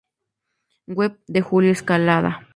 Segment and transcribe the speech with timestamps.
[0.87, 2.49] Web de Julio Escalada.